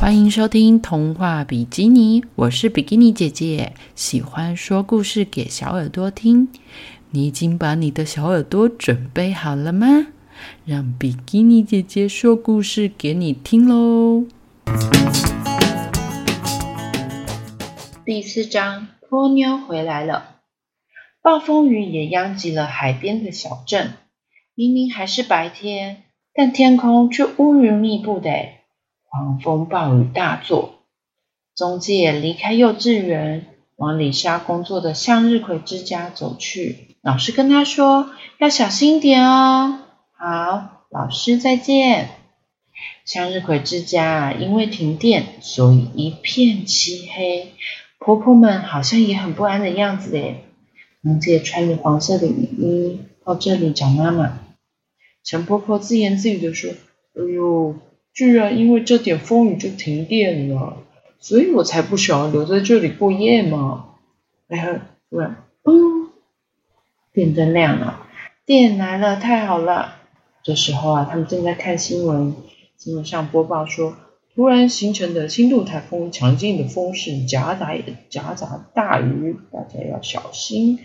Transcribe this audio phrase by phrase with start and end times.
[0.00, 6.48] 欢迎收听童话比基尼，我是比基尼姐姐，喜欢说故事给小耳朵听。
[7.10, 10.06] 你已经把你的小耳朵准备好了吗？
[10.64, 14.24] 让比基尼姐姐说故事给你听喽！
[18.06, 20.36] 第四章，波妞回来了。
[21.20, 23.92] 暴风雨也殃及了海边的小镇。
[24.54, 28.30] 明明还是白天，但天空却乌云密布的。
[29.10, 30.84] 狂风暴雨大作，
[31.56, 36.96] 中介离开幼稚园，往李莎工作的向日葵之家走去。
[37.02, 39.80] 老师跟他说：“要小心点哦。”
[40.16, 42.10] 好，老师再见。
[43.04, 47.52] 向日葵之家因为停电，所以一片漆黑。
[47.98, 50.44] 婆婆们好像也很不安的样子诶。
[51.02, 54.38] 中介穿着黄色的雨衣到这里找妈妈。
[55.24, 56.70] 陈婆婆自言自语的说
[57.18, 57.74] ：“哎呦。”
[58.20, 60.76] 居然因为这点风雨就停电了，
[61.20, 63.94] 所以我才不想要留在这里过夜嘛。
[64.46, 66.10] 然后突然，嘣，
[67.14, 68.06] 电灯亮了，
[68.44, 69.96] 电来了，太好了。
[70.42, 72.34] 这时候啊，他们正在看新闻，
[72.76, 73.96] 新闻上播报说，
[74.34, 77.74] 突然形成的轻度台风，强劲的风势夹杂
[78.10, 80.78] 夹杂大雨，大家要小心。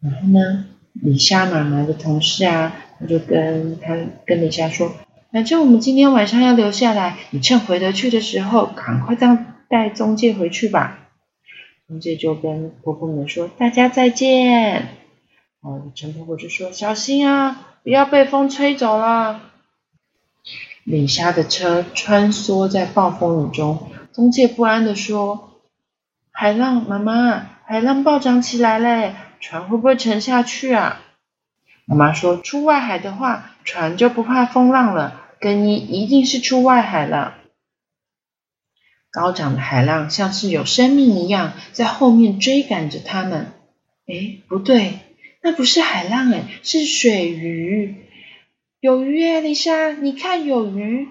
[0.00, 4.90] 然后呢，李莎妈妈的同事啊，他就跟他跟李莎说。
[5.32, 9.36] 反正我们今天晚上要留下来，你趁回得去的时候，赶快带
[9.68, 10.98] 带中介回去吧。
[11.86, 14.88] 中介就跟婆婆们说：“大家再见。”
[15.62, 19.40] 哦，陈婆婆就说：“小心啊，不要被风吹走了。”
[20.84, 25.60] 李莎的车穿梭在暴风雨中，中介不安的说
[26.32, 31.02] ：“海浪，妈妈，海浪暴涨起来嘞，船会不会沉下去啊？”
[31.90, 37.34] 妈妈说：“出外海的话，船就不怕风浪了。”更衣一定是出外海了。
[39.10, 43.52] 高涨的海浪像是有生命一样，在后面追赶着他们。
[44.06, 45.00] 哎，不对，
[45.42, 47.96] 那不是海浪，哎，是水鱼。
[48.78, 51.08] 有鱼耶，丽莎，你看有鱼。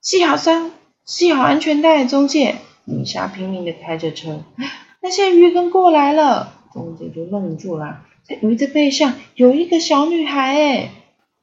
[0.00, 0.70] 系好三，
[1.04, 2.56] 系好安全带，中介。
[2.86, 4.42] 丽莎拼命的开着车，
[5.02, 8.06] 那些鱼跟过来了，中介就愣住了。
[8.24, 10.90] 在鱼的背上有一个小女孩，哎，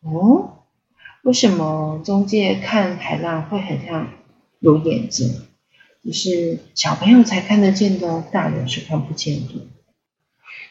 [0.01, 0.55] 哦。
[1.21, 4.07] 为什么中介看海浪会很像
[4.59, 5.33] 有眼睛？
[6.03, 9.67] 就是小朋友才看得见的，大人是看不见的。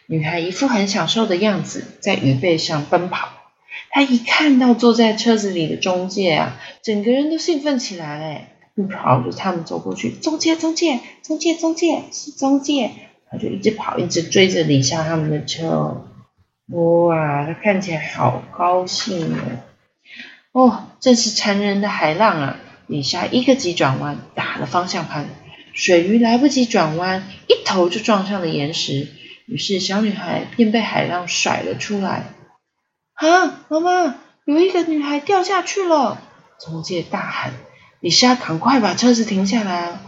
[0.07, 3.29] 女孩一副很享受的样子，在鱼背上奔跑。
[3.91, 10.11] 她一看到坐在车子里的中介啊，整个人都兴奋起来嘞，就跑着他们走过去。
[10.11, 12.91] 中介，中介，中介，中介，是中介。
[13.31, 16.07] 他就一直跑，一直追着李莎他们的车。
[16.69, 19.39] 哇，他看起来好高兴哦。
[20.53, 22.57] 哦，真是残忍的海浪啊！
[22.87, 25.29] 李莎一个急转弯，打了方向盘，
[25.73, 29.09] 水鱼来不及转弯，一头就撞上了岩石。
[29.47, 32.25] 于是小女孩便被海浪甩了出来。
[33.15, 34.15] 啊，妈妈，
[34.45, 36.21] 有一个女孩掉下去了！
[36.59, 37.53] 中介大喊。
[38.01, 39.99] 李莎赶快把车子停下来，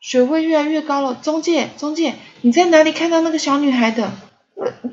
[0.00, 1.14] 水位越来越高了。
[1.14, 4.12] 中介，中介，你在哪里看到那个小女孩的？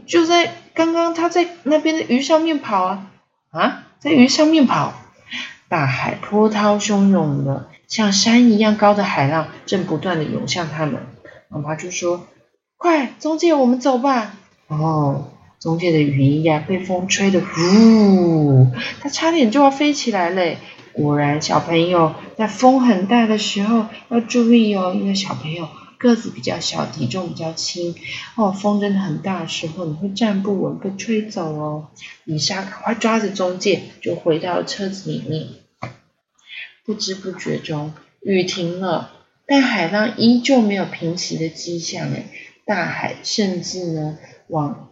[0.05, 3.07] 就在刚刚，她在那边的鱼上面跑啊！
[3.51, 3.83] 啊？
[3.99, 4.93] 在鱼上面跑，
[5.67, 11.01] 大海波涛汹涌的，像山一样高的海浪正不断的涌向他们。
[11.47, 12.27] 妈妈就说
[12.77, 14.33] ：“快，中介，我们走吧。”
[14.67, 18.67] 哦，中介的雨衣呀被风吹得呼，
[19.01, 20.57] 他差点就要飞起来嘞。
[20.95, 25.67] 果然，小朋友在风很大的时候要注意哦，因为小朋友。
[25.97, 27.95] 个子比较小，体重比较轻，
[28.35, 31.87] 哦，风真的很大的时候，你会站不稳，被吹走哦。
[32.25, 35.47] 李莎赶快抓着中介，就回到车子里面。
[36.85, 39.13] 不知不觉中，雨停了，
[39.47, 42.11] 但海浪依旧没有平息的迹象。
[42.11, 42.25] 哎，
[42.65, 44.17] 大海甚至呢，
[44.47, 44.89] 往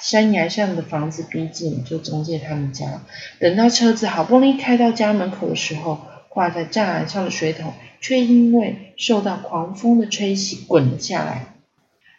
[0.00, 3.02] 山崖上的房子逼近，就中介他们家。
[3.38, 7.74] 等到车子好不容易开到家门口的时候，挂在栅栏上的水桶。
[8.00, 11.56] 却因为受到狂风的吹袭滚了下来。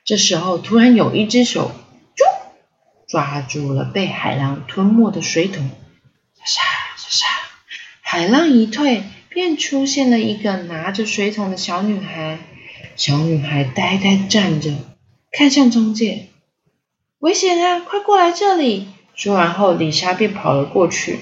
[0.04, 1.72] 这时候，突然有一只手，
[2.18, 2.26] 就
[3.08, 5.70] 抓住了被海浪吞没的水桶。
[6.44, 6.62] 沙
[6.98, 7.28] 沙沙，
[8.02, 12.40] 海浪一退，便出现了一个拿着水桶的小女孩。
[12.98, 14.74] 小女孩呆呆站着，
[15.32, 16.28] 看向中介。
[17.20, 17.82] 危险啊！
[17.82, 18.88] 快过来这里！
[19.14, 21.20] 说完后，李莎便跑了过去。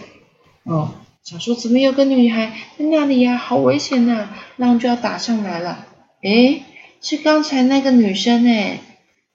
[0.63, 0.91] 哦。
[1.23, 3.35] 想说怎么有个女孩在那里呀？
[3.35, 4.29] 好危险呐！
[4.57, 5.87] 浪就要打上来了。
[6.21, 6.61] 诶，
[7.01, 8.79] 是刚才那个女生诶。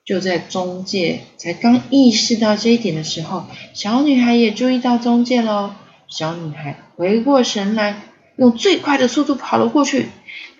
[0.04, 5.72] 就在中介才刚意识到这一点的时候，小女孩也注意到中介喽。
[6.08, 8.02] 小女孩回过神来，
[8.36, 10.08] 用最快的速度跑了过去。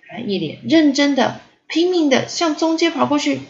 [0.08, 3.40] 她一脸认真的、拼命的向中介跑过去，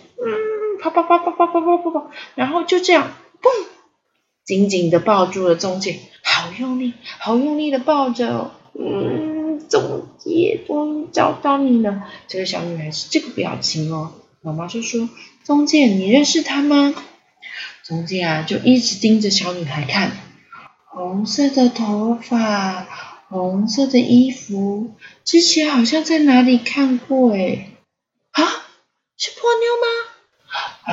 [0.83, 3.49] 嗯，跑跑跑跑跑跑跑跑跑，然后就这样，嘣，
[4.45, 12.03] 紧紧的抱住了中介，好用力，好用力的抱着，嗯，中介终于找到你了。
[12.27, 14.13] 这个小女孩是这个表情哦。
[14.41, 15.09] 妈妈就说
[15.47, 16.93] ：“中介，你认识他吗？”
[17.87, 20.11] 中介啊，就一直盯着小女孩看，
[20.87, 22.89] 红色的头发，
[23.29, 24.95] 红色的衣服，
[25.25, 27.69] 之前好像在哪里看过诶
[28.33, 28.43] 啊，
[29.17, 30.02] 是波妞吗？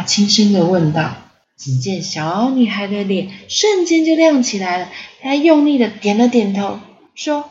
[0.10, 1.14] 轻声的问道。
[1.56, 4.90] 只见小女孩的脸瞬间就亮起来了，
[5.22, 6.80] 她用力的点了点头，
[7.16, 7.50] 说：“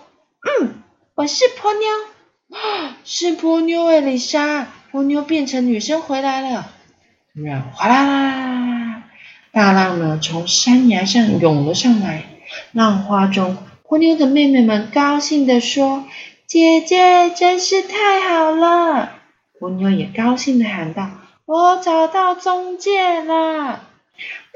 [0.62, 0.75] 嗯，
[1.14, 6.72] 我是波妞， 是波妞诶，丽莎，波妞变成女生回来了。”
[7.34, 9.02] 突然，哗啦啦啦！
[9.52, 12.25] 大浪呢从山崖上涌了上来，
[12.72, 16.06] 浪花中，波妞的妹妹们高兴地说
[16.49, 19.12] ：“姐姐真是太好了！”
[19.60, 21.10] 波妞也高兴地喊道
[21.48, 23.80] ：“我找到中介了！”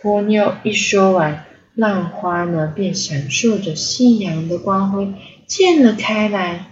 [0.02, 5.14] 波妞一说完，浪花呢便闪烁着夕阳的光辉
[5.46, 6.66] 溅了开来。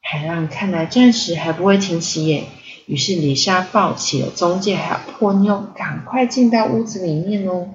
[0.00, 2.46] 海浪看来暂时还不会停息耶。
[2.86, 7.74] 于是李莎抱起了中介，还有波妞，赶快进到屋子里面哦。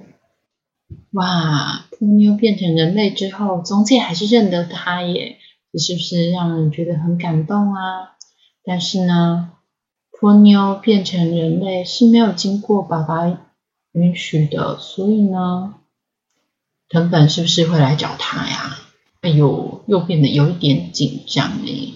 [1.11, 5.37] 哇，波妞变成人类之后，中介还是认得他耶，
[5.71, 8.17] 这是不是让人觉得很感动啊？
[8.65, 9.51] 但是呢，
[10.23, 13.27] 波妞变成人类是没有经过爸爸
[13.91, 15.73] 允许的，所以呢，
[16.87, 18.77] 藤本是不是会来找他呀？
[19.19, 21.95] 哎呦，又变得有一点紧张嘞。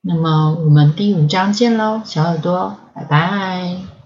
[0.00, 3.99] 那么我们第五章见喽，小耳朵，拜拜。